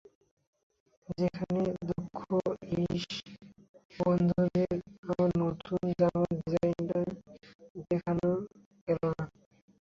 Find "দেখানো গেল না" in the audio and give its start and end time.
7.87-9.25